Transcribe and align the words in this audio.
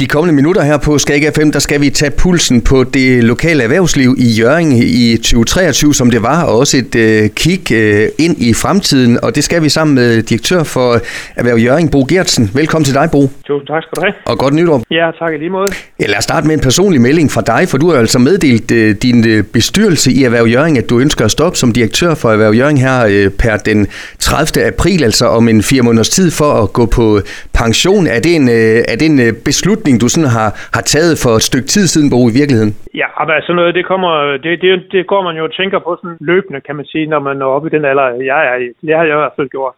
De 0.00 0.06
kommende 0.06 0.34
minutter 0.34 0.62
her 0.62 0.78
på 0.78 0.98
Skag 0.98 1.32
FM, 1.34 1.50
der 1.50 1.58
skal 1.58 1.80
vi 1.80 1.90
tage 1.90 2.10
pulsen 2.10 2.62
på 2.62 2.84
det 2.84 3.24
lokale 3.24 3.62
erhvervsliv 3.62 4.14
i 4.18 4.28
Jørgen 4.40 4.72
i 4.72 5.16
2023, 5.16 5.94
som 5.94 6.10
det 6.10 6.22
var, 6.22 6.44
og 6.44 6.58
også 6.58 6.76
et 6.76 6.94
øh, 6.94 7.30
kig 7.30 7.72
øh, 7.72 8.08
ind 8.18 8.36
i 8.38 8.54
fremtiden, 8.54 9.24
og 9.24 9.34
det 9.34 9.44
skal 9.44 9.62
vi 9.62 9.68
sammen 9.68 9.94
med 9.94 10.22
direktør 10.22 10.62
for 10.62 10.96
Erhverv 11.36 11.58
Jørgen, 11.58 11.88
Bo 11.90 12.06
Gertsen. 12.08 12.50
Velkommen 12.54 12.84
til 12.84 12.94
dig, 12.94 13.08
Bo. 13.12 13.30
Tusind 13.46 13.66
tak 13.66 13.82
skal 13.82 13.96
du 13.96 14.00
have. 14.00 14.14
Og 14.26 14.38
godt 14.38 14.54
nytår. 14.54 14.82
Ja, 14.90 15.10
tak 15.18 15.34
i 15.34 15.36
lige 15.36 15.50
måde. 15.50 15.72
Ja, 16.00 16.06
lad 16.06 16.18
os 16.18 16.24
starte 16.24 16.46
med 16.46 16.54
en 16.54 16.60
personlig 16.60 17.00
melding 17.00 17.30
fra 17.30 17.40
dig, 17.40 17.68
for 17.68 17.78
du 17.78 17.90
har 17.90 17.98
altså 17.98 18.18
meddelt 18.18 18.70
øh, 18.70 18.94
din 19.02 19.28
øh, 19.28 19.44
bestyrelse 19.44 20.12
i 20.12 20.24
Erhverv 20.24 20.46
Jørgen, 20.46 20.76
at 20.76 20.90
du 20.90 21.00
ønsker 21.00 21.24
at 21.24 21.30
stoppe 21.30 21.58
som 21.58 21.72
direktør 21.72 22.14
for 22.14 22.32
Erhverv 22.32 22.54
Jørgen 22.54 22.78
her 22.78 23.06
øh, 23.10 23.30
per 23.30 23.56
den 23.56 23.86
30. 24.18 24.64
april, 24.64 25.04
altså 25.04 25.26
om 25.26 25.48
en 25.48 25.62
fire 25.62 25.82
måneders 25.82 26.08
tid 26.08 26.30
for 26.30 26.52
at 26.62 26.72
gå 26.72 26.86
på 26.86 27.20
pension. 27.62 28.04
Er 28.16 28.20
det 28.26 28.32
en, 28.40 28.46
øh, 28.58 28.78
er 28.92 28.96
det 29.00 29.06
en 29.14 29.20
øh, 29.26 29.32
beslutning, 29.48 29.94
du 30.02 30.08
sådan 30.08 30.32
har, 30.38 30.50
har 30.76 30.84
taget 30.94 31.14
for 31.24 31.32
et 31.40 31.44
stykke 31.50 31.68
tid 31.74 31.84
siden, 31.92 32.08
Bo, 32.12 32.20
i 32.30 32.36
virkeligheden? 32.40 32.72
Ja, 33.02 33.08
men 33.26 33.34
altså 33.38 33.52
noget, 33.58 33.74
det 33.78 33.84
kommer, 33.92 34.10
det, 34.44 34.52
det, 34.64 34.70
det 34.94 35.02
går 35.12 35.22
man 35.28 35.36
jo 35.40 35.44
og 35.48 35.54
tænker 35.60 35.78
på 35.78 35.90
sådan 36.00 36.18
løbende, 36.30 36.60
kan 36.66 36.76
man 36.76 36.86
sige, 36.92 37.06
når 37.12 37.20
man 37.28 37.36
når 37.36 37.50
op 37.56 37.66
i 37.66 37.74
den 37.76 37.84
alder, 37.90 38.06
jeg 38.32 38.40
er 38.52 38.56
i. 38.64 38.68
Det 38.86 38.94
har 38.96 39.04
jeg 39.04 39.16
i 39.16 39.22
hvert 39.22 39.36
fald 39.36 39.48
gjort. 39.56 39.74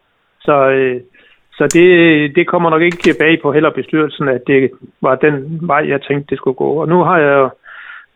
Så, 0.47 0.55
øh, 0.77 1.01
så 1.59 1.65
det, 1.77 1.89
det 2.37 2.47
kommer 2.47 2.71
nok 2.71 2.83
ikke 2.83 2.97
tilbage 2.97 3.39
på 3.43 3.53
heller 3.53 3.71
bestyrelsen, 3.71 4.29
at 4.29 4.43
det 4.47 4.71
var 5.03 5.15
den 5.15 5.35
vej, 5.73 5.83
jeg 5.89 6.01
tænkte, 6.03 6.31
det 6.31 6.39
skulle 6.39 6.61
gå. 6.65 6.71
Og 6.83 6.89
nu 6.89 6.99
har 7.09 7.19
jeg 7.19 7.35
jo 7.41 7.49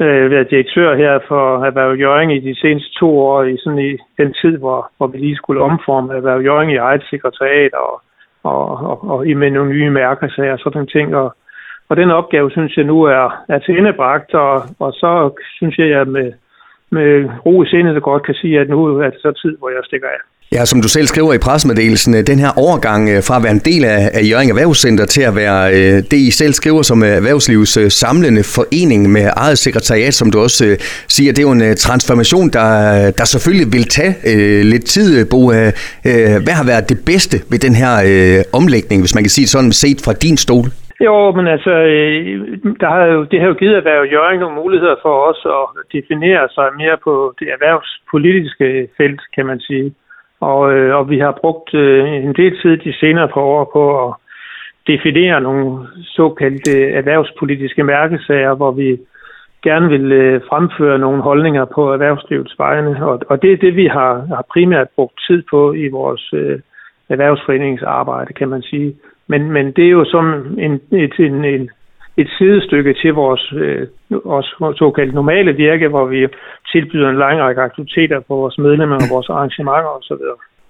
øh, 0.05 0.31
været 0.31 0.51
direktør 0.51 0.97
her 0.97 1.19
for 1.29 1.65
Erhverv 1.65 1.95
Jøring 1.95 2.37
i 2.37 2.41
de 2.49 2.61
seneste 2.61 2.91
to 3.01 3.19
år, 3.19 3.43
i 3.43 3.57
sådan 3.65 3.79
i 3.79 3.93
den 4.19 4.35
tid, 4.41 4.57
hvor, 4.59 4.91
hvor 4.97 5.07
vi 5.07 5.19
lige 5.19 5.37
skulle 5.37 5.61
omforme 5.61 6.15
Erhverv 6.15 6.41
Jøring 6.43 6.73
i 6.73 6.77
eget 6.77 7.05
sekretariat 7.11 7.73
og, 7.75 8.03
og, 8.47 8.69
og, 8.91 9.11
og 9.11 9.27
i 9.27 9.35
med 9.35 9.51
nogle 9.51 9.73
nye 9.73 9.91
mærkesager 9.91 10.53
og 10.53 10.59
sådan 10.59 10.73
nogle 10.75 10.95
ting. 10.97 11.17
Og, 11.17 11.29
og 11.89 11.97
den 11.97 12.11
opgave, 12.11 12.51
synes 12.51 12.77
jeg 12.77 12.85
nu 12.85 13.03
er, 13.03 13.45
er 13.49 13.59
tilendebragt, 13.59 14.35
og, 14.35 14.63
og 14.79 14.93
så 14.93 15.11
synes 15.57 15.79
jeg, 15.79 15.87
at 15.87 15.93
jeg 15.93 16.07
med, 16.07 16.33
med 16.91 17.31
ro 17.47 17.63
i 17.63 17.67
sindet 17.67 18.03
godt 18.03 18.23
kan 18.27 18.35
sige, 18.35 18.61
at 18.61 18.69
nu 18.69 18.99
er 18.99 19.11
det 19.11 19.21
så 19.21 19.33
tid, 19.33 19.59
hvor 19.59 19.71
jeg 19.71 19.81
stikker 19.85 20.09
af. 20.09 20.21
Ja, 20.53 20.65
som 20.65 20.83
du 20.83 20.89
selv 20.89 21.07
skriver 21.07 21.33
i 21.35 21.45
pressemeddelelsen, 21.47 22.13
øh, 22.15 22.23
den 22.33 22.39
her 22.45 22.53
overgang 22.65 23.03
øh, 23.13 23.21
fra 23.27 23.37
at 23.39 23.45
være 23.47 23.57
en 23.61 23.65
del 23.71 23.83
af, 23.85 24.01
Jørgen 24.31 24.51
Erhvervscenter 24.51 25.07
til 25.15 25.25
at 25.31 25.35
være 25.43 25.61
øh, 25.77 25.97
det, 26.11 26.19
I 26.29 26.31
selv 26.41 26.53
skriver 26.61 26.83
som 26.91 26.99
erhvervslivets 27.03 27.75
samlende 28.03 28.43
forening 28.57 29.01
med 29.17 29.25
eget 29.45 29.59
sekretariat, 29.67 30.15
som 30.21 30.31
du 30.33 30.39
også 30.47 30.65
siger, 31.15 31.31
det 31.33 31.41
er 31.43 31.49
jo 31.51 31.57
en 31.61 31.77
transformation, 31.87 32.47
der, 32.59 32.69
der 33.19 33.27
selvfølgelig 33.35 33.69
vil 33.77 33.85
tage 33.99 34.13
lidt 34.73 34.87
tid, 34.95 35.09
Bo. 35.33 35.41
Hvad 36.47 36.55
har 36.61 36.67
været 36.73 36.85
det 36.93 36.99
bedste 37.11 37.37
ved 37.51 37.59
den 37.67 37.75
her 37.83 37.93
omlægning, 38.59 38.99
hvis 39.03 39.15
man 39.17 39.23
kan 39.25 39.33
sige 39.37 39.47
det 39.47 39.55
sådan, 39.57 39.73
set 39.85 39.99
fra 40.05 40.13
din 40.25 40.37
stol? 40.45 40.69
Jo, 41.07 41.17
men 41.37 41.47
altså, 41.55 41.75
der 42.83 42.89
har 42.95 43.05
jo, 43.15 43.21
det 43.31 43.39
har 43.41 43.49
jo 43.53 43.61
givet 43.61 43.77
Erhverv 43.77 44.05
Jørgen 44.15 44.41
nogle 44.41 44.61
muligheder 44.63 44.97
for 45.05 45.15
os 45.31 45.41
at 45.59 45.67
definere 45.97 46.45
sig 46.57 46.69
mere 46.81 46.97
på 47.07 47.13
det 47.39 47.49
erhvervspolitiske 47.57 48.67
felt, 48.99 49.23
kan 49.37 49.47
man 49.47 49.61
sige. 49.69 49.87
Og, 50.41 50.73
øh, 50.75 50.97
og 50.97 51.11
vi 51.11 51.19
har 51.19 51.39
brugt 51.41 51.75
øh, 51.75 52.15
en 52.15 52.35
del 52.35 52.61
tid 52.63 52.77
de 52.77 52.93
senere 52.93 53.29
par 53.29 53.41
år 53.41 53.71
på 53.73 54.09
at 54.09 54.15
definere 54.87 55.41
nogle 55.41 55.87
såkaldte 56.03 56.91
erhvervspolitiske 56.91 57.85
mærkesager, 57.85 58.55
hvor 58.55 58.71
vi 58.71 58.99
gerne 59.63 59.89
vil 59.89 60.13
øh, 60.13 60.41
fremføre 60.49 60.99
nogle 60.99 61.23
holdninger 61.23 61.65
på 61.65 61.93
erhvervslivets 61.93 62.59
vegne. 62.59 63.07
Og, 63.07 63.21
og 63.29 63.43
det 63.43 63.53
er 63.53 63.57
det, 63.57 63.77
vi 63.77 63.87
har, 63.87 64.13
har 64.37 64.45
primært 64.53 64.89
brugt 64.97 65.21
tid 65.27 65.43
på 65.51 65.73
i 65.73 65.89
vores 65.89 66.31
øh, 66.33 66.59
erhvervsforeningsarbejde, 67.09 68.33
kan 68.33 68.49
man 68.49 68.63
sige. 68.63 68.95
Men, 69.29 69.51
men 69.51 69.67
det 69.73 69.85
er 69.85 69.91
jo 69.91 70.05
som 70.05 70.25
en, 70.59 70.73
et, 70.93 71.15
en, 71.19 71.45
en 71.45 71.71
et 72.17 72.29
sidestykke 72.39 72.95
til 73.03 73.13
vores 73.15 73.53
øh, 73.63 73.87
også 74.25 74.75
såkaldt 74.79 75.15
normale 75.15 75.53
virke, 75.53 75.89
hvor 75.89 76.07
vi 76.07 76.27
tilbyder 76.73 77.09
en 77.09 77.19
lang 77.19 77.41
række 77.41 77.61
aktiviteter 77.61 78.21
på 78.29 78.35
vores 78.35 78.59
medlemmer 78.59 78.97
og 78.97 79.09
vores 79.11 79.29
arrangementer 79.29 79.91
osv. 79.99 80.25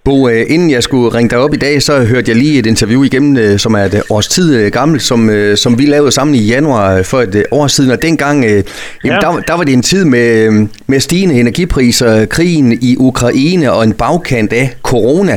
Bo, 0.04 0.28
øh, 0.28 0.42
inden 0.54 0.70
jeg 0.70 0.82
skulle 0.82 1.08
ringe 1.16 1.30
dig 1.30 1.38
op 1.38 1.54
i 1.54 1.56
dag, 1.56 1.82
så 1.82 1.92
hørte 2.12 2.30
jeg 2.30 2.36
lige 2.36 2.58
et 2.58 2.66
interview 2.66 3.02
igennem, 3.02 3.36
øh, 3.36 3.58
som 3.58 3.74
er 3.74 3.84
et 3.90 4.02
års 4.10 4.28
tid 4.28 4.48
øh, 4.60 4.72
gammelt, 4.72 5.02
som, 5.02 5.20
som 5.56 5.78
vi 5.78 5.84
lavede 5.86 6.10
sammen 6.10 6.34
i 6.34 6.48
januar 6.54 7.02
for 7.10 7.18
et 7.18 7.44
år 7.52 7.66
siden. 7.66 7.90
Og 7.90 8.02
dengang, 8.02 8.44
ja. 8.44 8.62
jamen, 9.04 9.20
der, 9.20 9.30
der 9.48 9.56
var 9.56 9.64
det 9.64 9.72
en 9.72 9.82
tid 9.82 10.04
med, 10.04 10.50
med 10.86 11.00
stigende 11.00 11.40
energipriser, 11.40 12.26
krigen 12.26 12.72
i 12.72 12.96
Ukraine 12.98 13.72
og 13.72 13.84
en 13.84 13.92
bagkant 13.92 14.52
af 14.52 14.66
corona. 14.82 15.36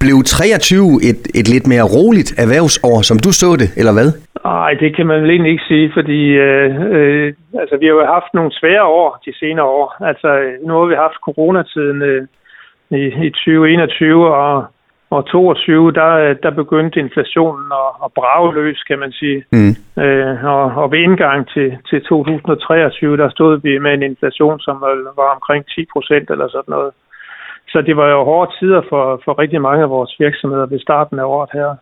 Blev 0.00 0.22
23 0.26 1.00
et, 1.02 1.20
et 1.34 1.48
lidt 1.48 1.66
mere 1.66 1.82
roligt 1.82 2.34
erhvervsår, 2.38 3.02
som 3.02 3.18
du 3.18 3.32
så 3.32 3.56
det, 3.56 3.70
eller 3.76 3.92
hvad? 3.92 4.12
Nej, 4.44 4.74
det 4.74 4.96
kan 4.96 5.06
man 5.06 5.22
vel 5.22 5.30
egentlig 5.30 5.52
ikke 5.52 5.64
sige, 5.68 5.92
fordi 5.94 6.20
øh, 6.28 6.70
øh, 6.96 7.34
altså, 7.60 7.76
vi 7.76 7.86
har 7.86 7.92
jo 7.92 8.04
haft 8.04 8.34
nogle 8.34 8.52
svære 8.52 8.84
år 8.84 9.20
de 9.26 9.38
senere 9.38 9.66
år. 9.66 9.96
Altså, 10.00 10.28
nu 10.66 10.72
har 10.78 10.86
vi 10.86 10.94
haft 10.94 11.24
coronatiden 11.26 12.02
øh, 12.02 12.26
i, 12.90 13.02
i 13.26 13.30
2021 13.30 14.34
og, 14.34 14.64
og 15.10 15.26
22, 15.26 15.92
der, 15.92 16.34
der 16.42 16.50
begyndte 16.50 17.00
inflationen 17.00 17.72
at, 17.72 17.90
at 18.04 18.12
brage 18.12 18.54
løs, 18.54 18.82
kan 18.82 18.98
man 18.98 19.12
sige. 19.12 19.44
Mm. 19.52 20.02
Øh, 20.02 20.44
og, 20.44 20.64
og 20.82 20.92
ved 20.92 20.98
indgang 20.98 21.48
til, 21.48 21.78
til 21.90 22.02
2023, 22.02 23.16
der 23.16 23.28
stod 23.30 23.60
vi 23.62 23.78
med 23.78 23.94
en 23.94 24.02
inflation, 24.02 24.60
som 24.60 24.76
var 25.16 25.34
omkring 25.34 25.66
10 25.66 25.86
procent 25.92 26.30
eller 26.30 26.48
sådan 26.48 26.72
noget. 26.76 26.92
Så 27.72 27.82
det 27.82 27.96
var 27.96 28.08
jo 28.10 28.24
hårde 28.24 28.52
tider 28.58 28.82
for, 28.88 29.20
for 29.24 29.38
rigtig 29.38 29.60
mange 29.60 29.82
af 29.82 29.90
vores 29.90 30.14
virksomheder 30.18 30.66
ved 30.66 30.80
starten 30.80 31.18
af 31.18 31.24
året 31.24 31.50
her. 31.52 31.76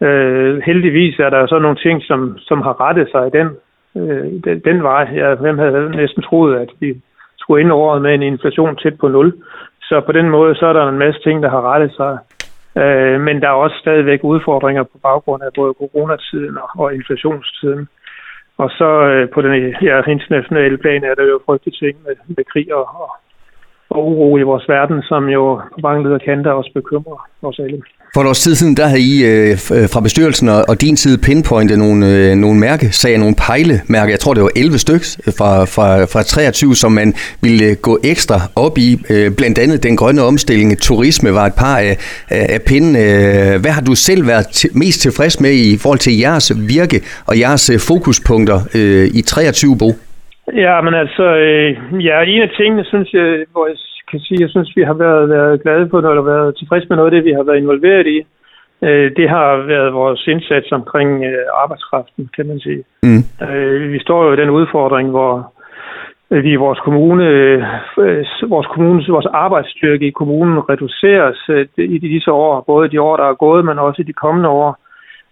Øh, 0.00 0.62
heldigvis 0.66 1.18
er 1.18 1.30
der 1.30 1.46
så 1.46 1.58
nogle 1.58 1.76
ting, 1.76 2.02
som, 2.02 2.38
som 2.38 2.60
har 2.62 2.80
rettet 2.80 3.08
sig 3.10 3.26
i 3.26 3.36
den, 3.38 3.48
øh, 3.96 4.24
den, 4.44 4.60
den 4.64 4.82
vej. 4.82 5.08
Jeg, 5.14 5.34
hvem 5.34 5.58
havde 5.58 5.90
næsten 5.90 6.22
troet, 6.22 6.56
at 6.56 6.68
vi 6.80 7.02
skulle 7.38 7.62
ind 7.62 7.72
over 7.72 7.98
med 7.98 8.14
en 8.14 8.22
inflation 8.22 8.76
tæt 8.76 8.98
på 8.98 9.08
nul. 9.08 9.32
Så 9.82 10.00
på 10.06 10.12
den 10.12 10.28
måde, 10.28 10.54
så 10.54 10.66
er 10.66 10.72
der 10.72 10.88
en 10.88 10.98
masse 10.98 11.20
ting, 11.22 11.42
der 11.42 11.50
har 11.50 11.62
rettet 11.72 11.92
sig. 11.96 12.18
Øh, 12.82 13.20
men 13.20 13.40
der 13.40 13.48
er 13.48 13.62
også 13.64 13.76
stadigvæk 13.78 14.20
udfordringer 14.22 14.82
på 14.82 14.98
baggrund 15.02 15.42
af 15.42 15.52
både 15.54 15.74
coronatiden 15.78 16.58
og, 16.58 16.68
og 16.78 16.94
inflationstiden. 16.94 17.88
Og 18.58 18.70
så 18.70 18.90
øh, 19.10 19.30
på 19.34 19.42
den 19.42 19.74
ja, 19.82 20.02
internationale 20.10 20.78
plan 20.78 21.04
er 21.04 21.14
der 21.14 21.24
jo 21.24 21.40
frygtelige 21.46 21.78
ting 21.82 21.96
med, 22.06 22.16
med 22.36 22.44
krig 22.52 22.74
og, 22.74 22.84
og, 23.02 23.10
og 23.96 24.02
uro 24.10 24.38
i 24.38 24.42
vores 24.42 24.68
verden, 24.68 25.02
som 25.02 25.22
jo 25.36 25.44
på 25.74 25.78
mange 25.82 26.02
leder 26.04 26.18
kanter 26.18 26.50
også 26.50 26.70
bekymrer 26.74 27.28
os 27.42 27.58
alle. 27.58 27.78
For 28.14 28.20
et 28.20 28.28
års 28.28 28.40
tid 28.40 28.54
siden, 28.54 28.76
der 28.76 28.86
havde 28.86 29.00
I 29.00 29.24
øh, 29.24 29.50
øh 29.52 29.88
fra 29.92 30.00
bestyrelsen 30.00 30.48
og, 30.48 30.64
og 30.68 30.80
din 30.80 30.96
side 30.96 31.18
pinpointet 31.18 31.78
nogle, 31.78 32.06
øh, 32.06 32.34
nogle 32.36 32.60
mærkesager, 32.60 33.18
nogle 33.18 33.34
pejlemærker, 33.34 34.10
jeg 34.10 34.20
tror 34.20 34.34
det 34.34 34.42
var 34.42 34.50
11 34.56 34.78
stykker 34.78 35.32
fra, 35.38 35.64
fra, 35.64 36.04
fra 36.04 36.22
23, 36.22 36.74
som 36.74 36.92
man 36.92 37.14
ville 37.40 37.64
øh, 37.64 37.76
gå 37.82 37.98
ekstra 38.04 38.40
op 38.56 38.78
i. 38.78 39.04
Øh, 39.10 39.32
blandt 39.36 39.58
andet 39.58 39.82
den 39.82 39.96
grønne 39.96 40.22
omstilling, 40.22 40.78
turisme 40.78 41.34
var 41.34 41.46
et 41.46 41.54
par 41.54 41.78
øh, 41.80 41.86
af, 41.86 41.96
af, 42.30 42.60
af. 42.66 43.54
Øh, 43.54 43.60
hvad 43.60 43.70
har 43.70 43.82
du 43.82 43.94
selv 43.94 44.26
været 44.26 44.66
mest 44.74 45.00
tilfreds 45.00 45.40
med 45.40 45.52
i 45.52 45.78
forhold 45.78 45.98
til 45.98 46.18
jeres 46.18 46.52
virke 46.68 47.00
og 47.26 47.38
jeres 47.38 47.70
fokuspunkter 47.88 48.60
øh, 48.74 49.10
i 49.14 49.22
23, 49.22 49.78
Bo? 49.78 49.92
Ja, 50.46 50.80
men 50.80 50.94
altså, 50.94 51.22
øh, 51.22 52.04
ja, 52.04 52.22
en 52.22 52.42
af 52.42 52.50
tingene, 52.56 52.84
synes 52.84 53.12
jeg, 53.12 53.44
hvor 53.52 53.66
jeg 53.66 53.76
kan 54.10 54.20
sige, 54.20 54.40
jeg 54.40 54.50
synes, 54.50 54.76
vi 54.76 54.82
har 54.82 54.94
været, 54.94 55.28
været 55.28 55.62
glade 55.62 55.88
på, 55.88 55.98
eller 55.98 56.22
været 56.22 56.56
tilfredse 56.56 56.86
med 56.88 56.96
noget 56.96 57.10
af 57.10 57.14
det, 57.16 57.24
vi 57.24 57.32
har 57.32 57.42
været 57.42 57.56
involveret 57.56 58.06
i. 58.06 58.26
Øh, 58.82 59.16
det 59.16 59.28
har 59.28 59.56
været 59.56 59.94
vores 59.94 60.26
indsats 60.26 60.72
omkring 60.72 61.24
øh, 61.24 61.46
arbejdskraften, 61.62 62.30
kan 62.36 62.46
man 62.46 62.60
sige. 62.60 62.84
Mm. 63.02 63.22
Øh, 63.48 63.92
vi 63.92 63.98
står 63.98 64.24
jo 64.24 64.32
i 64.32 64.36
den 64.36 64.50
udfordring, 64.50 65.10
hvor 65.10 65.52
vi 66.30 66.50
i 66.52 66.62
vores 66.66 66.78
kommune, 66.78 67.24
vores 68.48 68.66
kommunes, 68.66 69.08
vores 69.08 69.26
arbejdsstyrke 69.26 70.06
i 70.06 70.10
kommunen 70.10 70.68
reduceres 70.68 71.38
i 71.78 71.98
disse 71.98 72.32
år, 72.32 72.64
både 72.66 72.88
de 72.88 73.00
år, 73.00 73.16
der 73.16 73.24
er 73.24 73.34
gået, 73.34 73.64
men 73.64 73.78
også 73.78 74.02
i 74.02 74.04
de 74.04 74.12
kommende 74.12 74.48
år. 74.48 74.81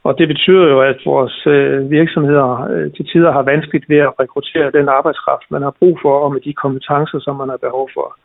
Og 0.04 0.18
det 0.18 0.28
betyder 0.28 0.66
jo, 0.68 0.80
at 0.80 0.98
vores 1.06 1.46
øh, 1.46 1.90
virksomheder 1.90 2.68
øh, 2.70 2.92
til 2.92 3.06
tider 3.12 3.32
har 3.32 3.42
vanskeligt 3.42 3.88
ved 3.88 3.98
at 3.98 4.12
rekruttere 4.20 4.70
den 4.70 4.88
arbejdskraft, 4.88 5.50
man 5.50 5.62
har 5.62 5.74
brug 5.78 5.98
for, 6.02 6.18
og 6.24 6.32
med 6.32 6.40
de 6.40 6.52
kompetencer, 6.52 7.18
som 7.20 7.36
man 7.36 7.48
har 7.48 7.56
behov 7.56 7.90
for. 7.94 8.16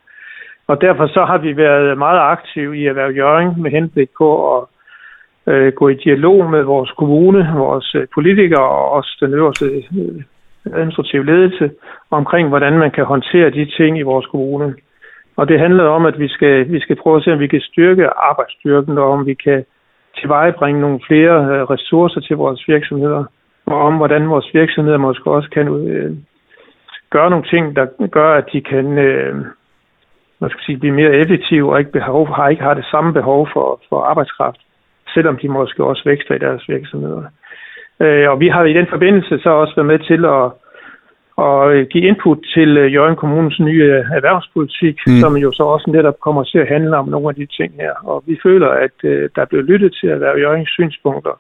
Og 0.68 0.82
derfor 0.82 1.08
så 1.08 1.26
har 1.26 1.38
vi 1.38 1.58
været 1.58 1.98
meget 1.98 2.20
aktive 2.20 2.78
i 2.78 2.86
Erhverv 2.86 3.12
Jørgen 3.12 3.62
med 3.62 3.72
henblik 3.72 4.10
på 4.18 4.58
at 4.58 4.64
øh, 5.54 5.74
gå 5.74 5.90
i 5.90 5.94
dialog 5.94 6.50
med 6.50 6.64
vores 6.64 6.92
kommune, 6.92 7.54
vores 7.56 7.96
øh, 7.96 8.08
politikere 8.14 8.70
og 8.70 8.92
også 8.92 9.18
den 9.22 9.34
øverste 9.34 9.66
øh, 9.66 10.24
administrative 10.74 11.26
ledelse 11.26 11.72
omkring, 12.12 12.50
hvordan 12.50 12.78
man 12.78 12.92
kan 12.92 13.06
håndtere 13.06 13.50
de 13.50 13.66
ting 13.78 14.00
i 14.00 14.02
vores 14.02 14.26
kommune. 14.26 14.76
Og 15.38 15.48
det 15.48 15.60
handler 15.60 15.84
om, 15.84 16.06
at 16.06 16.20
vi 16.20 16.28
skal, 16.28 16.72
vi 16.72 16.80
skal 16.80 16.96
prøve 16.96 17.18
at 17.18 17.24
se, 17.24 17.34
om 17.34 17.40
vi 17.40 17.48
kan 17.48 17.62
styrke 17.62 18.10
arbejdsstyrken, 18.10 18.98
og 18.98 19.12
om 19.12 19.26
vi 19.26 19.34
kan 19.34 19.66
tilvejebringe 20.20 20.82
nogle 20.82 21.00
flere 21.08 21.36
øh, 21.46 21.62
ressourcer 21.62 22.22
til 22.22 22.36
vores 22.38 22.68
virksomheder, 22.68 23.24
og 23.66 23.78
om 23.82 23.98
hvordan 23.98 24.30
vores 24.30 24.50
virksomheder 24.54 24.98
måske 24.98 25.32
også 25.32 25.50
kan 25.50 25.68
øh, 25.68 26.12
gøre 27.10 27.30
nogle 27.30 27.46
ting, 27.46 27.76
der 27.76 28.08
gør, 28.08 28.34
at 28.34 28.46
de 28.54 28.62
kan 28.62 28.98
øh, 28.98 29.46
man 30.40 30.50
skal 30.50 30.64
sige, 30.66 30.78
blive 30.78 30.94
mere 30.94 31.14
effektive 31.22 31.72
og 31.72 31.80
ikke, 31.80 31.92
behov, 31.92 32.28
har, 32.36 32.50
ikke 32.50 32.64
har 32.64 32.74
det 32.74 32.86
samme 32.92 33.14
behov 33.14 33.50
for, 33.54 33.82
for 33.90 34.02
arbejdskraft, 34.02 34.62
selvom 35.14 35.38
de 35.38 35.48
måske 35.50 35.84
også 35.84 36.04
vækster 36.06 36.36
i 36.36 36.44
deres 36.46 36.70
virksomheder. 36.70 37.24
Øh, 38.00 38.30
og 38.32 38.40
vi 38.40 38.48
har 38.48 38.64
i 38.64 38.74
den 38.74 38.88
forbindelse 38.90 39.40
så 39.40 39.50
også 39.50 39.74
været 39.76 39.92
med 39.94 40.00
til 40.00 40.26
at, 40.26 40.46
at 41.38 41.90
give 41.90 42.08
input 42.10 42.40
til 42.56 42.78
øh, 42.78 42.94
Jørgen 42.94 43.16
Kommunens 43.16 43.60
nye 43.60 43.84
erhvervspolitik, 44.18 44.98
mm. 45.08 45.20
som 45.20 45.38
jo 45.38 45.52
så 45.52 45.64
også 45.64 45.92
netop 45.92 46.20
kommer 46.20 46.44
til 46.44 46.58
at 46.58 46.68
handle 46.68 46.98
om 46.98 47.08
nogle 47.10 47.30
af 47.30 47.36
de 47.36 47.46
ting 47.46 47.74
her. 47.80 47.94
Og 48.04 48.24
vi 48.28 48.38
føler, 48.44 48.70
at 48.70 48.98
øh, 49.04 49.30
der 49.36 49.42
er 49.42 49.46
blevet 49.46 49.66
lyttet 49.66 49.98
til 50.00 50.08
at 50.08 50.22
være 50.22 50.40
Jørgens 50.40 50.70
synspunkter 50.70 51.40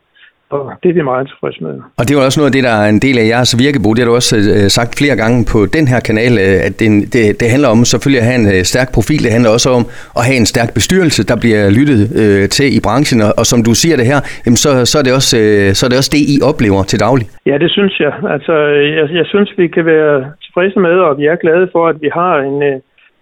og 0.49 0.73
det 0.83 0.89
er 0.89 0.93
vi 0.93 1.01
meget 1.01 1.27
tilfredse 1.27 1.63
med. 1.63 1.75
Og 1.99 2.03
det 2.05 2.11
er 2.11 2.25
også 2.25 2.39
noget 2.39 2.51
af 2.51 2.55
det, 2.57 2.63
der 2.69 2.75
er 2.83 2.89
en 2.95 3.01
del 3.05 3.17
af 3.23 3.27
jeres 3.33 3.51
virkebo. 3.63 3.87
Det 3.93 4.01
har 4.01 4.09
du 4.11 4.15
også 4.21 4.35
øh, 4.55 4.67
sagt 4.77 4.91
flere 5.01 5.15
gange 5.21 5.37
på 5.53 5.59
den 5.77 5.85
her 5.91 5.99
kanal, 6.09 6.33
øh, 6.45 6.57
at 6.67 6.73
det, 6.79 6.89
det, 7.13 7.23
det 7.41 7.47
handler 7.53 7.69
om 7.75 7.79
selvfølgelig 7.93 8.21
at 8.23 8.27
have 8.29 8.39
en 8.43 8.47
øh, 8.55 8.61
stærk 8.71 8.89
profil. 8.97 9.21
Det 9.25 9.31
handler 9.35 9.51
også 9.57 9.69
om 9.77 9.83
at 10.19 10.23
have 10.27 10.37
en 10.43 10.49
stærk 10.53 10.69
bestyrelse, 10.79 11.21
der 11.31 11.37
bliver 11.43 11.63
lyttet 11.77 12.01
øh, 12.21 12.43
til 12.57 12.67
i 12.77 12.79
branchen. 12.87 13.19
Og, 13.27 13.31
og 13.39 13.45
som 13.51 13.59
du 13.67 13.73
siger 13.83 13.95
det 14.01 14.07
her, 14.11 14.19
jamen 14.43 14.59
så, 14.63 14.69
så, 14.91 14.95
er 15.01 15.05
det 15.07 15.13
også, 15.19 15.33
øh, 15.43 15.67
så 15.77 15.81
er 15.85 15.89
det 15.91 15.97
også 16.01 16.13
det, 16.15 16.21
I 16.33 16.35
oplever 16.49 16.81
til 16.91 16.99
daglig. 17.05 17.25
Ja, 17.51 17.55
det 17.63 17.69
synes 17.77 17.93
jeg. 18.03 18.13
Altså, 18.35 18.53
jeg, 18.97 19.05
jeg 19.19 19.25
synes, 19.33 19.49
vi 19.61 19.67
kan 19.75 19.85
være 19.93 20.15
tilfredse 20.45 20.79
med, 20.87 20.95
og 21.07 21.11
vi 21.19 21.25
er 21.31 21.43
glade 21.43 21.67
for, 21.73 21.83
at 21.91 21.97
vi 22.05 22.09
har 22.19 22.33
en, 22.49 22.57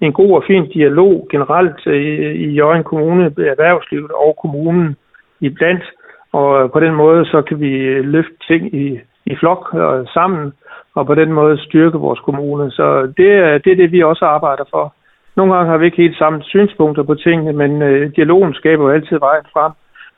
en 0.06 0.14
god 0.20 0.32
og 0.38 0.44
fin 0.50 0.66
dialog 0.78 1.14
generelt 1.34 1.80
i, 1.86 2.12
i 2.46 2.48
Jørgen 2.60 2.84
Kommune, 2.92 3.24
erhvervslivet 3.54 4.12
og 4.26 4.32
kommunen 4.42 4.88
iblandt 5.48 5.86
og 6.34 6.64
øh, 6.64 6.72
på 6.72 6.80
den 6.80 6.94
måde, 6.96 7.26
så 7.26 7.42
kan 7.42 7.60
vi 7.60 7.72
øh, 7.94 8.06
løfte 8.06 8.38
ting 8.48 8.76
i, 8.76 9.00
i 9.26 9.36
flok 9.36 9.74
og 9.74 10.08
sammen, 10.14 10.54
og 10.96 11.06
på 11.06 11.16
den 11.16 11.34
måde 11.34 11.58
styrke 11.58 11.98
vores 11.98 12.20
kommune. 12.20 12.72
Så 12.72 13.14
det 13.18 13.32
er, 13.32 13.58
det 13.58 13.72
er 13.72 13.76
det, 13.76 13.92
vi 13.92 14.04
også 14.04 14.26
arbejder 14.26 14.64
for. 14.72 14.94
Nogle 15.36 15.54
gange 15.54 15.72
har 15.72 15.78
vi 15.78 15.86
ikke 15.86 16.02
helt 16.02 16.18
samme 16.18 16.44
synspunkter 16.44 17.04
på 17.04 17.16
tingene, 17.16 17.54
men 17.54 17.82
øh, 17.82 18.16
dialogen 18.16 18.54
skaber 18.54 18.84
jo 18.84 18.90
altid 18.90 19.20
vejen 19.20 19.46
frem. 19.54 19.72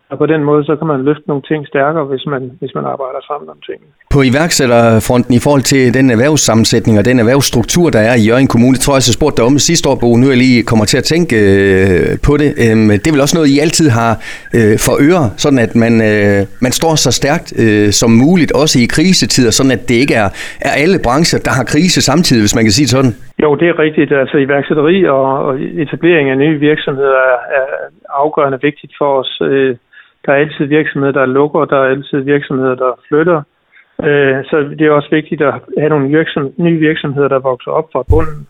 Og 0.09 0.17
på 0.17 0.25
den 0.25 0.43
måde, 0.43 0.63
så 0.65 0.75
kan 0.75 0.87
man 0.87 1.03
løfte 1.03 1.27
nogle 1.27 1.43
ting 1.49 1.67
stærkere, 1.67 2.05
hvis 2.11 2.25
man, 2.33 2.51
hvis 2.59 2.75
man 2.75 2.85
arbejder 2.93 3.21
sammen 3.29 3.49
om 3.49 3.59
tingene. 3.67 3.89
På 4.15 4.19
iværksætterfronten 4.31 5.33
i 5.39 5.41
forhold 5.45 5.65
til 5.73 5.93
den 5.97 6.09
erhvervssammensætning 6.15 6.95
og 6.99 7.05
den 7.05 7.19
erhvervsstruktur, 7.19 7.89
der 7.89 7.99
er 7.99 8.15
i 8.21 8.27
Jørgen 8.29 8.49
Kommune, 8.53 8.73
det 8.75 8.81
tror 8.83 8.93
jeg, 8.93 9.03
jeg 9.09 9.17
spurgte 9.19 9.37
dig 9.37 9.45
om 9.49 9.57
sidste 9.71 9.85
år, 9.89 9.95
Bo. 10.01 10.09
Nu 10.15 10.25
er 10.25 10.33
jeg 10.35 10.41
lige 10.45 10.63
kommer 10.71 10.85
til 10.85 10.97
at 11.01 11.07
tænke 11.13 11.35
øh, 11.45 12.17
på 12.27 12.33
det. 12.41 12.49
Øhm, 12.63 12.87
det 13.01 13.07
er 13.07 13.15
vel 13.15 13.25
også 13.25 13.37
noget, 13.37 13.49
I 13.55 13.57
altid 13.65 13.87
har 13.99 14.11
øh, 14.57 14.75
for 14.85 14.95
øre, 15.09 15.25
sådan 15.43 15.59
at 15.65 15.71
man, 15.83 15.93
øh, 16.09 16.39
man 16.65 16.73
står 16.79 16.93
så 17.05 17.11
stærkt 17.21 17.47
øh, 17.63 17.87
som 18.01 18.11
muligt, 18.25 18.51
også 18.63 18.75
i 18.83 18.85
krisetider, 18.95 19.51
sådan 19.57 19.75
at 19.77 19.83
det 19.89 19.97
ikke 20.03 20.15
er, 20.23 20.29
er 20.69 20.73
alle 20.83 20.97
brancher, 21.07 21.39
der 21.47 21.53
har 21.59 21.65
krise 21.73 21.99
samtidig, 22.11 22.41
hvis 22.43 22.55
man 22.57 22.65
kan 22.67 22.75
sige 22.79 22.89
sådan. 22.95 23.13
Jo, 23.43 23.49
det 23.59 23.67
er 23.71 23.79
rigtigt. 23.85 24.11
Altså 24.23 24.37
iværksætteri 24.37 24.97
og, 25.17 25.25
og 25.47 25.53
etablering 25.83 26.25
af 26.29 26.37
nye 26.37 26.57
virksomheder 26.69 27.19
er, 27.31 27.39
er 27.59 27.67
afgørende 28.23 28.59
vigtigt 28.67 28.93
for 28.99 29.09
os. 29.21 29.31
Øh, 29.41 29.75
der 30.25 30.33
er 30.33 30.37
altid 30.37 30.65
virksomheder, 30.65 31.13
der 31.13 31.25
lukker, 31.25 31.65
der 31.65 31.77
er 31.77 31.89
altid 31.89 32.19
virksomheder, 32.19 32.75
der 32.75 32.99
flytter. 33.07 33.41
Øh, 34.03 34.45
så 34.49 34.75
det 34.79 34.81
er 34.81 34.91
også 34.91 35.09
vigtigt 35.11 35.41
at 35.41 35.53
have 35.77 35.89
nogle 35.89 36.17
virksom, 36.17 36.51
nye 36.57 36.79
virksomheder, 36.79 37.27
der 37.27 37.39
vokser 37.39 37.71
op 37.71 37.89
fra 37.93 38.03
bunden. 38.09 38.47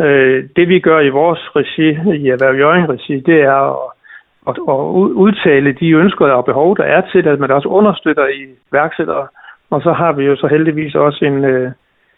Øh, 0.00 0.44
det 0.56 0.68
vi 0.68 0.80
gør 0.80 1.00
i 1.00 1.08
vores 1.08 1.40
regi, 1.56 1.88
i 2.24 2.28
Erhverv 2.28 2.56
Jørgen 2.56 2.88
regi, 2.88 3.20
det 3.20 3.40
er 3.40 3.60
at, 3.72 3.90
at, 4.48 4.54
at 4.68 4.80
udtale 5.24 5.72
de 5.72 5.90
ønsker 5.90 6.26
og 6.26 6.44
behov, 6.44 6.76
der 6.76 6.84
er 6.84 7.02
til, 7.12 7.28
at 7.28 7.38
man 7.38 7.50
også 7.50 7.68
understøtter 7.68 8.26
i 8.26 8.42
værksættere. 8.72 9.26
Og 9.70 9.82
så 9.82 9.92
har 9.92 10.12
vi 10.12 10.24
jo 10.24 10.36
så 10.36 10.46
heldigvis 10.46 10.94
også 10.94 11.24
en, 11.24 11.44
øh, 11.44 11.70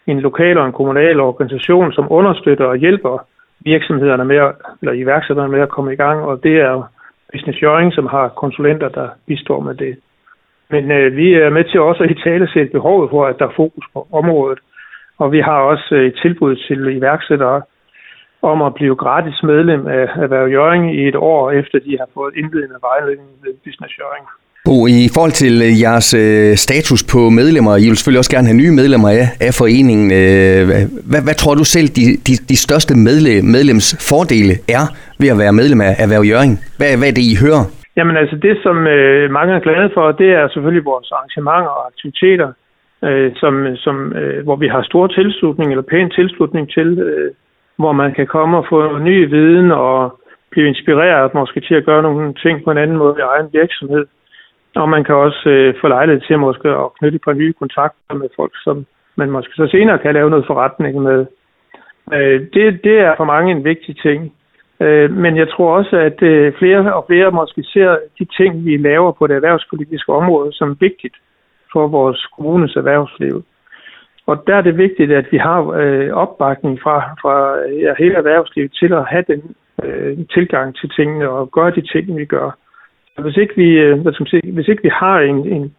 en 0.07 0.19
lokal 0.19 0.57
og 0.57 0.65
en 0.65 0.73
kommunal 0.73 1.19
organisation, 1.19 1.93
som 1.93 2.07
understøtter 2.09 2.65
og 2.65 2.77
hjælper 2.77 3.25
virksomhederne 3.59 4.25
med, 4.25 4.35
at, 4.35 4.51
eller 4.81 4.93
iværksætterne 4.93 5.51
med 5.51 5.61
at 5.61 5.69
komme 5.69 5.93
i 5.93 5.95
gang, 5.95 6.21
og 6.21 6.43
det 6.43 6.55
er 6.61 6.89
Business 7.31 7.61
Jørgen, 7.61 7.91
som 7.91 8.05
har 8.07 8.27
konsulenter, 8.27 8.89
der 8.89 9.09
bistår 9.27 9.59
med 9.59 9.75
det. 9.75 9.97
Men 10.69 10.91
øh, 10.91 11.17
vi 11.17 11.33
er 11.33 11.49
med 11.49 11.63
til 11.63 11.79
også 11.79 12.03
at 12.03 12.11
i 12.11 12.23
tale 12.23 12.51
sætte 12.53 12.71
behovet 12.71 13.09
for, 13.09 13.25
at 13.25 13.39
der 13.39 13.47
er 13.47 13.55
fokus 13.55 13.85
på 13.93 14.07
området. 14.11 14.59
Og 15.17 15.31
vi 15.31 15.39
har 15.39 15.59
også 15.71 15.95
øh, 15.95 16.05
et 16.07 16.19
tilbud 16.21 16.55
til 16.55 16.97
iværksættere 16.97 17.61
om 18.41 18.61
at 18.61 18.73
blive 18.73 18.95
gratis 18.95 19.43
medlem 19.43 19.87
af 19.87 20.03
Erhverv 20.23 20.47
Jøring 20.47 20.95
i 20.95 21.07
et 21.07 21.15
år, 21.15 21.51
efter 21.51 21.79
de 21.79 21.97
har 21.97 22.09
fået 22.13 22.33
indledende 22.35 22.79
vejledning 22.81 23.29
ved 23.43 23.53
Business 23.65 23.99
Jøring. 23.99 24.25
Bo, 24.69 24.77
i 25.03 25.07
forhold 25.15 25.35
til 25.43 25.55
øh, 25.67 25.73
jeres 25.85 26.09
øh, 26.23 26.51
status 26.65 27.01
på 27.13 27.19
medlemmer, 27.39 27.73
I 27.83 27.85
vil 27.89 27.97
selvfølgelig 27.97 28.23
også 28.23 28.33
gerne 28.35 28.49
have 28.49 28.61
nye 28.63 28.73
medlemmer 28.81 29.09
af, 29.19 29.25
af 29.47 29.53
foreningen. 29.61 30.07
Øh, 30.19 30.61
hvad, 31.11 31.21
hvad 31.27 31.37
tror 31.41 31.53
du 31.61 31.65
selv, 31.75 31.87
de, 31.97 32.03
de, 32.27 32.33
de 32.51 32.57
største 32.65 32.93
medlem, 33.07 33.41
medlemsfordele 33.57 34.53
er 34.77 34.85
ved 35.21 35.29
at 35.33 35.37
være 35.43 35.53
medlem 35.61 35.79
af 35.87 35.93
Erhverv 36.03 36.23
Jørgen? 36.31 36.55
Hvad, 36.79 36.91
hvad 36.99 37.07
er 37.11 37.15
det, 37.17 37.25
I 37.33 37.35
hører? 37.43 37.63
Jamen 37.97 38.15
altså 38.21 38.35
det, 38.45 38.55
som 38.65 38.77
øh, 38.95 39.23
mange 39.37 39.51
er 39.57 39.65
glade 39.67 39.89
for, 39.95 40.05
det 40.21 40.29
er 40.39 40.45
selvfølgelig 40.53 40.85
vores 40.91 41.09
arrangementer 41.15 41.71
og 41.77 41.83
aktiviteter, 41.91 42.49
øh, 43.07 43.29
som, 43.41 43.53
som, 43.85 43.95
øh, 44.19 44.39
hvor 44.45 44.57
vi 44.63 44.67
har 44.73 44.81
stor 44.91 45.05
tilslutning 45.17 45.67
eller 45.71 45.89
pæn 45.91 46.09
tilslutning 46.19 46.65
til, 46.75 46.89
øh, 47.07 47.29
hvor 47.81 47.93
man 48.01 48.11
kan 48.17 48.27
komme 48.35 48.53
og 48.59 48.65
få 48.71 48.79
ny 49.09 49.17
viden 49.35 49.71
og 49.71 49.97
blive 50.51 50.67
inspireret 50.67 51.33
måske 51.33 51.59
til 51.67 51.75
at 51.79 51.85
gøre 51.89 52.03
nogle 52.07 52.33
ting 52.43 52.55
på 52.63 52.69
en 52.71 52.81
anden 52.83 52.97
måde 52.97 53.15
i 53.19 53.27
egen 53.33 53.49
virksomhed. 53.59 54.05
Og 54.75 54.89
man 54.89 55.03
kan 55.03 55.15
også 55.15 55.49
øh, 55.49 55.73
få 55.81 55.87
lejlighed 55.87 56.21
til 56.21 56.39
måske 56.39 56.69
at 56.69 56.93
knytte 56.99 57.15
et 57.15 57.21
par 57.25 57.33
nye 57.33 57.53
kontakter 57.53 58.13
med 58.15 58.29
folk, 58.35 58.53
som 58.63 58.85
man 59.15 59.31
måske 59.31 59.53
så 59.55 59.67
senere 59.71 59.99
kan 59.99 60.13
lave 60.13 60.29
noget 60.29 60.45
forretning 60.47 61.01
med. 61.01 61.25
Øh, 62.13 62.39
det, 62.53 62.83
det 62.83 62.99
er 62.99 63.13
for 63.17 63.25
mange 63.25 63.51
en 63.51 63.63
vigtig 63.63 63.97
ting. 63.97 64.33
Øh, 64.79 65.11
men 65.11 65.37
jeg 65.37 65.49
tror 65.49 65.77
også, 65.77 65.97
at 65.97 66.21
øh, 66.21 66.53
flere 66.59 66.93
og 66.93 67.05
flere 67.07 67.31
måske 67.31 67.63
ser 67.63 67.97
de 68.19 68.25
ting, 68.37 68.65
vi 68.65 68.77
laver 68.77 69.11
på 69.11 69.27
det 69.27 69.35
erhvervspolitiske 69.35 70.11
område, 70.11 70.53
som 70.53 70.77
vigtigt 70.79 71.15
for 71.73 71.87
vores 71.87 72.27
kommunes 72.35 72.75
erhvervsliv. 72.75 73.43
Og 74.29 74.43
der 74.47 74.55
er 74.55 74.61
det 74.61 74.77
vigtigt, 74.77 75.11
at 75.11 75.25
vi 75.31 75.37
har 75.37 75.59
øh, 75.81 76.09
opbakning 76.13 76.79
fra, 76.83 76.97
fra 77.21 77.35
ja, 77.83 77.93
hele 77.97 78.15
erhvervslivet 78.15 78.71
til 78.79 78.93
at 78.93 79.05
have 79.05 79.25
den 79.27 79.55
øh, 79.83 80.17
tilgang 80.33 80.75
til 80.75 80.89
tingene 80.89 81.29
og 81.29 81.51
gøre 81.51 81.71
de 81.71 81.81
ting, 81.81 82.17
vi 82.17 82.25
gør. 82.25 82.51
Hvis 83.21 83.37
ikke 83.37 83.55
vi, 83.55 83.69
øh, 83.85 84.01
hvad 84.01 84.13
skal 84.13 84.23
man 84.23 84.33
sige, 84.33 84.53
hvis 84.53 84.67
ikke 84.67 84.83
vi 84.83 84.91
har 84.93 85.19
en, 85.19 85.47
en, 85.47 85.73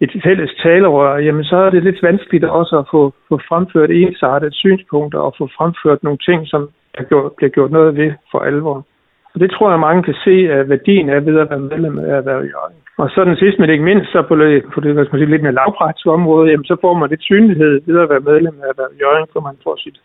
et 0.00 0.22
fælles 0.24 0.52
talerør, 0.62 1.16
jamen 1.16 1.44
så 1.44 1.56
er 1.56 1.70
det 1.70 1.82
lidt 1.84 2.02
vanskeligt 2.02 2.44
også 2.44 2.78
at 2.78 2.86
få, 2.90 3.12
få 3.28 3.40
fremført 3.48 3.90
ensartet 3.90 4.54
synspunkter 4.54 5.18
og 5.18 5.34
få 5.38 5.48
fremført 5.58 6.02
nogle 6.02 6.18
ting, 6.18 6.48
som 6.48 6.70
der 6.98 7.04
gjort, 7.04 7.32
bliver 7.36 7.50
gjort 7.50 7.70
noget 7.70 7.96
ved 7.96 8.12
for 8.30 8.38
alvor. 8.38 8.86
Og 9.34 9.40
det 9.40 9.50
tror 9.50 9.70
jeg, 9.70 9.80
mange 9.80 10.02
kan 10.02 10.14
se, 10.24 10.34
at 10.56 10.68
værdien 10.68 11.08
er 11.08 11.20
ved 11.20 11.38
at 11.38 11.50
være 11.50 11.58
medlem 11.58 11.98
af 11.98 12.16
erhvervet 12.16 12.50
Jørgen. 12.52 12.76
Og 12.98 13.10
så 13.10 13.24
den 13.24 13.36
sidste, 13.36 13.60
men 13.60 13.70
ikke 13.70 13.84
mindst, 13.84 14.12
så 14.12 14.22
på 14.22 14.36
det, 14.36 14.64
på 14.74 14.80
det 14.80 14.94
hvad 14.94 15.04
skal 15.04 15.14
man 15.14 15.20
sige, 15.20 15.30
lidt 15.30 15.42
mere 15.42 15.58
lavpraktiske 15.60 16.10
område, 16.10 16.50
jamen, 16.50 16.64
så 16.64 16.76
får 16.80 16.94
man 16.94 17.10
lidt 17.10 17.22
synlighed 17.22 17.80
ved 17.86 18.00
at 18.00 18.10
være 18.10 18.28
medlem 18.30 18.56
af 18.62 18.68
erhvervet 18.68 19.00
Jørgen, 19.00 19.26
for 19.32 19.40
man 19.40 19.56
får 19.64 19.76
sit 19.76 19.98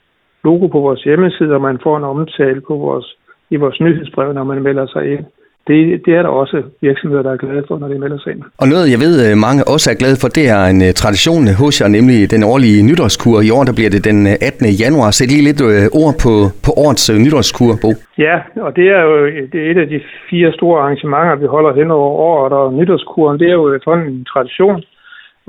logo 0.44 0.68
på 0.68 0.80
vores 0.80 1.04
hjemmeside, 1.04 1.54
og 1.54 1.62
man 1.62 1.80
får 1.84 1.98
en 1.98 2.04
omtale 2.04 2.62
på 2.62 2.76
vores, 2.76 3.08
i 3.50 3.56
vores 3.56 3.80
nyhedsbrev, 3.80 4.34
når 4.34 4.44
man 4.44 4.64
melder 4.64 4.86
sig 4.88 5.14
ind 5.14 5.26
det, 5.70 6.06
det 6.06 6.14
er 6.18 6.22
der 6.26 6.30
også 6.42 6.58
virksomheder, 6.82 7.24
der 7.28 7.32
er 7.34 7.38
glade 7.46 7.64
for, 7.68 7.76
når 7.80 7.88
de 7.88 8.00
melder 8.04 8.20
sig 8.20 8.30
ind. 8.34 8.42
Og 8.62 8.68
noget, 8.74 8.86
jeg 8.94 9.00
ved, 9.06 9.14
øh, 9.26 9.38
mange 9.48 9.62
også 9.74 9.88
er 9.94 9.98
glade 10.02 10.18
for, 10.22 10.28
det 10.38 10.46
er 10.58 10.64
en 10.74 10.80
uh, 10.88 10.92
tradition 11.02 11.44
hos 11.62 11.74
jer, 11.82 11.90
nemlig 11.98 12.18
den 12.36 12.44
årlige 12.52 12.80
nytårskur. 12.90 13.38
I 13.48 13.52
år 13.58 13.64
der 13.70 13.76
bliver 13.80 13.92
det 13.96 14.02
den 14.10 14.20
18. 14.28 14.66
Øh, 14.70 14.74
januar. 14.84 15.10
Sæt 15.12 15.32
lige 15.34 15.48
lidt 15.50 15.62
ord 16.04 16.16
på, 16.24 16.34
på 16.66 16.72
årets 16.84 17.06
nytårskur, 17.26 17.74
Bo. 17.84 17.92
Ja, 18.26 18.36
og 18.66 18.72
det 18.78 18.88
er 18.98 19.02
jo 19.08 19.14
det 19.52 19.60
er 19.62 19.68
et 19.72 19.80
af 19.84 19.88
de 19.94 20.00
fire 20.30 20.50
store 20.58 20.78
arrangementer, 20.84 21.36
vi 21.44 21.48
holder 21.56 21.72
hen 21.80 21.90
over 22.00 22.12
året, 22.32 22.54
og 22.60 22.74
nytårskuren, 22.80 23.40
det 23.42 23.48
er 23.50 23.58
jo 23.62 23.80
sådan 23.86 24.06
en 24.12 24.26
tradition. 24.34 24.80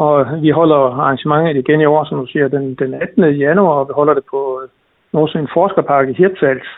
Og 0.04 0.14
vi 0.44 0.50
holder 0.60 0.80
arrangementet 1.00 1.56
igen 1.56 1.80
i 1.80 1.90
år, 1.94 2.04
som 2.04 2.18
du 2.22 2.26
siger, 2.32 2.48
den, 2.48 2.64
den 2.82 2.94
18. 2.94 3.34
januar, 3.46 3.74
og 3.80 3.88
vi 3.88 3.92
holder 4.00 4.14
det 4.14 4.24
på 4.30 4.40
Nordsjøen 5.12 5.48
Forskerpark 5.54 6.08
i 6.08 6.18
Hirtshals. 6.20 6.68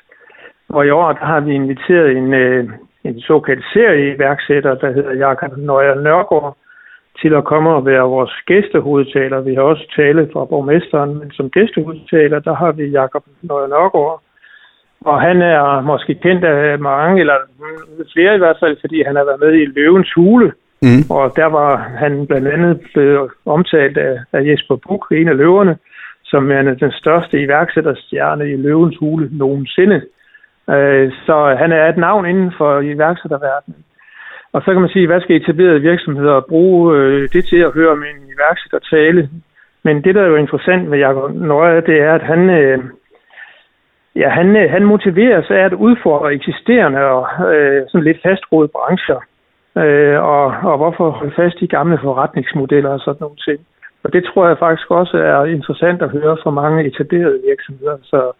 Og 0.69 0.87
i 0.87 0.91
år 0.91 1.13
der 1.13 1.25
har 1.25 1.41
vi 1.41 1.53
inviteret 1.55 2.17
en, 2.17 2.35
en 3.05 3.21
såkaldt 3.21 3.65
serieværksætter, 3.73 4.75
der 4.75 4.93
hedder 4.93 5.13
Jakob 5.13 5.57
Nøjer 5.57 5.95
Nørgaard, 5.95 6.57
til 7.21 7.35
at 7.35 7.45
komme 7.45 7.71
og 7.71 7.87
være 7.87 8.03
vores 8.03 8.35
gæstehovedtaler. 8.47 9.41
Vi 9.41 9.55
har 9.55 9.63
også 9.63 9.93
tale 9.97 10.29
fra 10.33 10.45
borgmesteren, 10.45 11.19
men 11.19 11.31
som 11.31 11.51
gæstehovedtaler, 11.51 12.39
der 12.39 12.55
har 12.55 12.73
vi 12.73 12.85
Jakob 12.85 13.25
Nøjer 13.43 13.67
Nørgaard. 13.67 14.23
Og 15.01 15.21
han 15.21 15.43
er 15.43 15.81
måske 15.81 16.15
kendt 16.15 16.45
af 16.45 16.79
mange, 16.79 17.21
eller 17.21 17.37
flere 18.13 18.35
i 18.35 18.39
hvert 18.39 18.57
fald, 18.61 18.77
fordi 18.81 19.03
han 19.03 19.17
har 19.17 19.25
været 19.25 19.41
med 19.41 19.53
i 19.55 19.65
Løvens 19.65 20.13
Hule. 20.17 20.53
Mm. 20.83 21.03
Og 21.11 21.33
der 21.37 21.47
var 21.47 21.77
han 21.77 22.27
blandt 22.27 22.49
andet 22.49 22.81
blevet 22.95 23.31
omtalt 23.47 23.99
af, 23.99 24.19
af 24.33 24.41
Jesper 24.47 24.77
Buch, 24.77 25.13
en 25.13 25.29
af 25.29 25.37
løverne, 25.37 25.77
som 26.25 26.51
er 26.51 26.63
den 26.63 26.93
største 26.93 27.43
iværksætterstjerne 27.43 28.51
i 28.51 28.57
Løvens 28.57 28.97
Hule 28.97 29.29
nogensinde. 29.33 30.03
Øh, 30.71 31.12
så 31.26 31.57
han 31.59 31.73
er 31.73 31.88
et 31.88 31.97
navn 31.97 32.26
inden 32.26 32.52
for 32.59 32.81
iværksætterverdenen. 32.81 33.85
Og 34.52 34.62
så 34.62 34.73
kan 34.73 34.81
man 34.81 34.90
sige, 34.90 35.07
hvad 35.07 35.21
skal 35.21 35.37
etablerede 35.37 35.81
virksomheder 35.81 36.40
bruge 36.40 36.97
øh, 36.97 37.28
det 37.33 37.45
til 37.45 37.57
at 37.57 37.73
høre 37.73 37.90
om 37.90 38.02
en 38.02 38.33
iværksætter 38.35 38.78
tale? 38.78 39.28
Men 39.83 40.04
det, 40.04 40.14
der 40.14 40.23
er 40.23 40.26
jo 40.26 40.37
interessant 40.37 40.90
ved 40.90 40.99
Jacob 40.99 41.35
Nøje, 41.35 41.81
det 41.81 42.00
er, 42.00 42.14
at 42.14 42.23
han, 42.23 42.50
øh, 42.50 42.78
ja, 44.16 44.28
han, 44.28 44.57
øh, 44.57 44.71
han 44.71 44.85
motiverer 44.85 45.42
sig 45.42 45.57
af 45.57 45.64
at 45.64 45.73
udfordre 45.73 46.35
eksisterende 46.35 47.00
og 47.00 47.52
øh, 47.54 47.83
sådan 47.88 48.04
lidt 48.04 48.23
fastrodede 48.23 48.73
brancher. 48.76 49.21
øh, 49.76 50.23
og, 50.23 50.45
og 50.45 50.76
hvorfor 50.76 51.11
holde 51.11 51.35
fast 51.37 51.62
i 51.62 51.66
gamle 51.66 51.99
forretningsmodeller 52.02 52.90
og 52.90 53.00
sådan 53.00 53.21
nogle 53.21 53.37
ting. 53.37 53.61
Og 54.04 54.12
det 54.12 54.25
tror 54.25 54.49
jeg 54.49 54.59
faktisk 54.59 54.90
også 54.90 55.16
er 55.19 55.45
interessant 55.45 56.02
at 56.02 56.11
høre 56.11 56.37
fra 56.42 56.50
mange 56.50 56.85
etablerede 56.85 57.40
virksomheder. 57.49 57.97
Så 58.02 58.33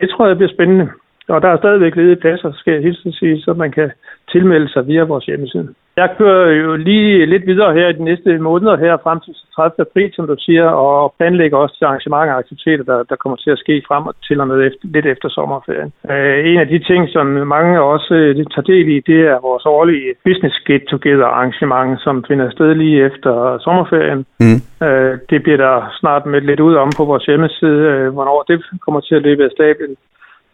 det 0.00 0.10
tror 0.10 0.26
jeg 0.26 0.36
bliver 0.36 0.52
spændende. 0.52 0.88
Og 1.28 1.42
der 1.42 1.48
er 1.48 1.56
stadigvæk 1.56 1.96
ledige 1.96 2.16
pladser, 2.16 2.52
skal 2.52 2.72
jeg 2.72 2.82
hilse 2.82 3.12
sige, 3.12 3.42
så 3.42 3.52
man 3.52 3.70
kan 3.70 3.90
tilmelde 4.32 4.68
sig 4.72 4.86
via 4.86 5.02
vores 5.02 5.24
hjemmeside. 5.24 5.74
Jeg 5.96 6.08
kører 6.18 6.50
jo 6.62 6.76
lige 6.76 7.26
lidt 7.26 7.46
videre 7.46 7.74
her 7.74 7.88
i 7.88 7.92
de 7.92 8.04
næste 8.04 8.38
måneder 8.38 8.76
her 8.76 8.96
frem 9.02 9.20
til 9.20 9.34
30. 9.56 9.80
april, 9.80 10.10
som 10.14 10.26
du 10.26 10.36
siger, 10.38 10.66
og 10.66 11.14
planlægger 11.18 11.58
også 11.58 11.74
til 11.76 11.84
arrangementer 11.84 12.32
og 12.32 12.38
aktiviteter, 12.38 12.84
der, 12.84 13.02
der 13.10 13.16
kommer 13.16 13.36
til 13.36 13.50
at 13.50 13.58
ske 13.58 13.82
frem 13.88 14.06
og 14.06 14.14
til 14.26 14.40
og 14.40 14.48
med 14.48 14.66
efter, 14.66 14.84
lidt 14.94 15.06
efter 15.06 15.28
sommerferien. 15.28 15.92
Øh, 16.10 16.38
en 16.50 16.58
af 16.64 16.68
de 16.68 16.78
ting, 16.78 17.08
som 17.08 17.26
mange 17.26 17.82
også 17.82 18.14
øh, 18.14 18.36
tager 18.36 18.68
del 18.72 18.88
i, 18.96 19.00
det 19.10 19.20
er 19.32 19.46
vores 19.48 19.66
årlige 19.66 20.14
Business 20.24 20.56
Get 20.66 20.82
Together 20.90 21.26
arrangement, 21.26 22.00
som 22.04 22.24
finder 22.28 22.50
sted 22.50 22.74
lige 22.74 23.04
efter 23.08 23.58
sommerferien. 23.58 24.26
Mm. 24.40 24.60
Øh, 24.86 25.18
det 25.30 25.42
bliver 25.42 25.60
der 25.66 25.76
snart 26.00 26.26
med 26.26 26.40
lidt 26.40 26.60
ud 26.60 26.74
om 26.74 26.90
på 26.96 27.04
vores 27.04 27.24
hjemmeside, 27.24 27.80
øh, 27.92 28.08
hvornår 28.14 28.44
det 28.48 28.64
kommer 28.84 29.00
til 29.00 29.14
at 29.14 29.22
løbe 29.22 29.44
af 29.44 29.50
stablen. 29.50 29.96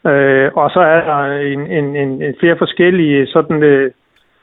Øh, 0.07 0.50
og 0.54 0.71
så 0.71 0.80
er 0.80 1.00
der 1.11 1.21
en, 1.52 1.66
en, 1.66 1.97
en, 1.97 2.23
en 2.23 2.35
flere 2.40 2.57
forskellige 2.59 3.26
sådan 3.26 3.62
øh, 3.62 3.90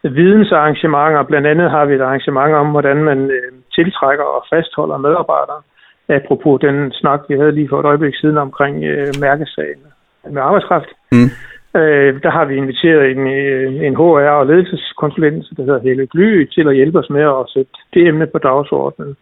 vidensarrangementer. 0.03 1.23
Blandt 1.23 1.47
andet 1.47 1.71
har 1.71 1.85
vi 1.85 1.93
et 1.95 2.01
arrangement 2.01 2.53
om, 2.53 2.67
hvordan 2.71 2.97
man 2.97 3.31
øh, 3.31 3.51
tiltrækker 3.75 4.23
og 4.23 4.45
fastholder 4.49 4.97
medarbejdere. 4.97 5.61
Apropos 6.09 6.61
den 6.61 6.91
snak, 6.91 7.21
vi 7.29 7.35
havde 7.35 7.51
lige 7.51 7.69
for 7.69 7.79
et 7.79 7.85
øjeblik 7.85 8.15
siden 8.15 8.37
omkring 8.37 8.83
øh, 8.83 9.07
mærkesagen 9.21 9.81
med 10.29 10.41
arbejdskraft. 10.41 10.89
Mm. 11.11 11.29
Øh, 11.79 12.21
der 12.23 12.29
har 12.29 12.45
vi 12.45 12.55
inviteret 12.55 13.11
en, 13.11 13.27
øh, 13.27 13.85
en 13.87 13.95
HR- 13.95 14.39
og 14.39 14.45
ledelseskonsulent, 14.45 15.45
der 15.57 15.63
hedder 15.63 15.79
Helle 15.79 16.07
Gly, 16.07 16.45
til 16.45 16.67
at 16.67 16.75
hjælpe 16.75 16.99
os 16.99 17.09
med 17.09 17.21
at 17.21 17.45
sætte 17.53 17.71
det 17.93 18.07
emne 18.07 18.27
på 18.27 18.37
dagsordenen. 18.37 19.15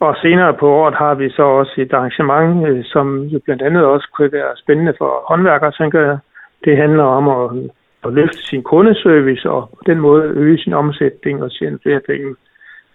Og 0.00 0.16
senere 0.22 0.54
på 0.54 0.68
året 0.68 0.94
har 0.94 1.14
vi 1.14 1.30
så 1.30 1.42
også 1.42 1.74
et 1.78 1.92
arrangement, 1.92 2.68
øh, 2.68 2.84
som 2.84 3.22
jo 3.22 3.38
blandt 3.44 3.62
andet 3.62 3.84
også 3.84 4.08
kunne 4.16 4.32
være 4.32 4.56
spændende 4.56 4.94
for 4.98 5.24
håndværkere, 5.28 5.72
tænker 5.72 6.00
jeg. 6.00 6.18
Det 6.64 6.76
handler 6.76 7.04
om 7.04 7.28
at, 7.28 7.70
at 8.04 8.12
løfte 8.12 8.38
sin 8.38 8.62
kundeservice 8.62 9.50
og 9.50 9.68
på 9.68 9.82
den 9.86 10.00
måde 10.00 10.24
øge 10.24 10.58
sin 10.58 10.72
omsætning 10.72 11.42
og 11.42 11.52
tjene 11.52 11.78
flere 11.82 12.00
penge. 12.00 12.34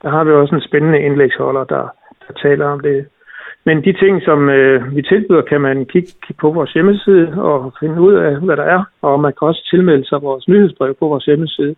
Der 0.02 0.10
har 0.10 0.24
vi 0.24 0.32
også 0.32 0.56
en 0.56 0.62
spændende 0.62 1.02
indlægsholder, 1.02 1.64
der, 1.64 1.86
der 2.28 2.34
taler 2.42 2.66
om 2.66 2.80
det. 2.80 3.08
Men 3.66 3.84
de 3.84 3.94
ting, 3.94 4.22
som 4.22 4.50
øh, 4.50 4.96
vi 4.96 5.02
tilbyder, 5.02 5.42
kan 5.42 5.62
man 5.62 5.86
kigge, 5.86 6.12
kigge 6.26 6.40
på 6.42 6.50
vores 6.52 6.74
hjemmeside 6.74 7.28
og 7.38 7.74
finde 7.80 8.02
ud 8.02 8.14
af, 8.14 8.36
hvad 8.42 8.58
der 8.58 8.64
er. 8.64 8.84
Og 9.02 9.20
man 9.20 9.34
kan 9.34 9.48
også 9.48 9.68
tilmelde 9.72 10.08
sig 10.08 10.22
vores 10.22 10.48
nyhedsbrev 10.48 10.96
på 11.00 11.08
vores 11.08 11.26
hjemmeside. 11.26 11.76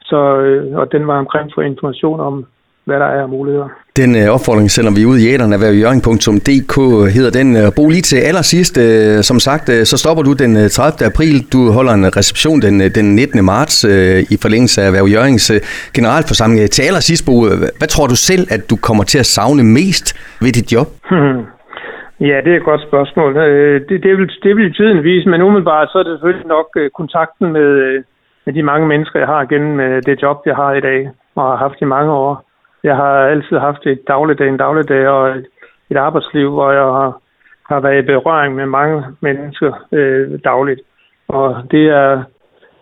Så, 0.00 0.20
øh, 0.36 0.76
og 0.78 0.92
den 0.92 1.06
var 1.06 1.18
omkring 1.18 1.50
for 1.54 1.62
information 1.62 2.20
om, 2.20 2.46
hvad 2.84 2.96
der 3.00 3.06
er 3.06 3.22
af 3.22 3.28
muligheder. 3.28 3.68
Den 4.00 4.10
øh, 4.20 4.26
opfordring 4.36 4.68
sender 4.76 4.92
vi 4.98 5.02
ud 5.12 5.18
i 5.22 5.26
æderen 5.32 5.52
af 5.52 5.56
erhvervjøring.dk 5.58 6.74
hedder 7.16 7.32
den. 7.40 7.48
Øh, 7.60 7.66
Bo 7.76 7.84
lige 7.94 8.06
til 8.10 8.18
allersidst, 8.30 8.74
øh, 8.86 9.16
som 9.30 9.38
sagt, 9.48 9.66
øh, 9.74 9.82
så 9.90 9.96
stopper 10.02 10.22
du 10.28 10.32
den 10.42 10.52
30. 10.68 11.06
april. 11.12 11.36
Du 11.54 11.60
holder 11.76 11.92
en 12.00 12.06
reception 12.18 12.58
den, 12.66 12.74
den 12.98 13.06
19. 13.14 13.44
marts 13.52 13.76
i 14.34 14.36
forlængelse 14.44 14.76
af 14.82 14.86
Erhverv 14.88 15.06
Jørgens 15.14 15.46
generalforsamling. 15.96 16.58
Til 16.76 16.82
allersidst, 16.88 17.22
Bo, 17.28 17.36
hvad 17.80 17.90
tror 17.94 18.06
du 18.12 18.16
selv, 18.30 18.44
at 18.54 18.62
du 18.70 18.76
kommer 18.86 19.04
til 19.12 19.18
at 19.24 19.28
savne 19.36 19.62
mest 19.78 20.06
ved 20.44 20.52
dit 20.58 20.68
job? 20.74 20.88
Ja, 22.30 22.36
det 22.44 22.52
er 22.52 22.56
et 22.56 22.70
godt 22.72 22.82
spørgsmål. 22.88 23.30
Det, 23.88 24.02
det, 24.04 24.12
vil, 24.18 24.30
det 24.42 24.56
vil 24.56 24.74
tiden 24.74 25.04
vise, 25.04 25.28
men 25.28 25.42
umiddelbart 25.42 25.88
så 25.92 25.98
er 25.98 26.02
det 26.02 26.12
selvfølgelig 26.14 26.46
nok 26.56 26.68
kontakten 27.00 27.52
med, 27.52 27.70
med 28.46 28.52
de 28.54 28.62
mange 28.62 28.86
mennesker, 28.86 29.18
jeg 29.18 29.28
har 29.28 29.44
gennem 29.44 30.02
det 30.06 30.22
job, 30.22 30.36
jeg 30.46 30.56
har 30.56 30.72
i 30.72 30.80
dag 30.80 31.10
og 31.36 31.42
har 31.50 31.56
haft 31.56 31.78
i 31.80 31.84
mange 31.84 32.12
år. 32.12 32.44
Jeg 32.84 32.96
har 32.96 33.14
altid 33.32 33.58
haft 33.58 33.86
et 33.86 34.08
dagligdag, 34.08 34.48
en 34.48 34.56
dagligdag 34.56 35.08
og 35.08 35.30
et, 35.30 35.46
et 35.90 35.96
arbejdsliv, 35.96 36.50
hvor 36.50 36.70
jeg 36.72 36.82
har, 36.82 37.12
har 37.70 37.80
været 37.80 38.02
i 38.02 38.06
berøring 38.06 38.54
med 38.54 38.66
mange 38.66 39.04
mennesker 39.20 39.72
øh, 39.92 40.38
dagligt. 40.44 40.80
Og 41.28 41.56
det 41.70 41.84
er 41.88 42.22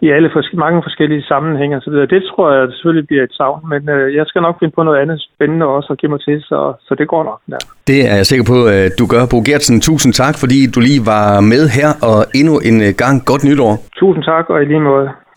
i 0.00 0.09
alle 0.11 0.30
fors- 0.35 0.57
mange 0.57 0.83
forskellige 0.83 1.23
sammenhænge 1.23 1.76
osv. 1.76 1.92
Det 1.92 2.23
tror 2.30 2.52
jeg 2.52 2.69
selvfølgelig 2.73 3.07
bliver 3.07 3.25
et 3.25 3.33
savn, 3.33 3.69
men 3.69 3.88
øh, 3.88 4.14
jeg 4.14 4.26
skal 4.26 4.42
nok 4.42 4.59
finde 4.59 4.75
på 4.76 4.83
noget 4.83 4.99
andet 5.02 5.19
spændende 5.28 5.66
også 5.66 5.92
at 5.92 5.99
give 5.99 6.11
mig 6.11 6.21
til, 6.21 6.42
så, 6.42 6.73
så 6.87 6.95
det 6.95 7.09
går 7.09 7.25
nok. 7.25 7.40
Ja. 7.49 7.57
Det 7.87 7.99
er 8.11 8.16
jeg 8.16 8.26
sikker 8.26 8.45
på, 8.52 8.59
at 8.66 8.92
du 9.00 9.04
gør. 9.12 9.23
Bo 9.30 9.38
Gertsen, 9.49 9.80
tusind 9.80 10.12
tak, 10.12 10.35
fordi 10.42 10.59
du 10.75 10.80
lige 10.80 11.02
var 11.14 11.40
med 11.52 11.64
her, 11.78 11.90
og 12.11 12.19
endnu 12.40 12.54
en 12.69 12.76
gang 13.02 13.14
godt 13.30 13.42
nytår. 13.49 13.73
Tusind 14.02 14.25
tak, 14.25 14.45
og 14.50 14.62
i 14.62 14.64
lige 14.64 14.80
måde. 14.80 15.09